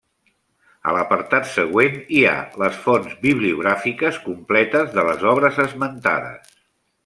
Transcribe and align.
A 0.91 0.95
l'apartat 0.95 1.45
següent 1.55 1.99
hi 2.15 2.23
ha 2.29 2.33
les 2.63 2.81
Fonts 2.87 3.13
bibliogràfiques 3.27 4.19
completes 4.27 4.93
de 4.99 5.07
les 5.11 5.29
obres 5.37 5.65
esmentades. 5.69 6.53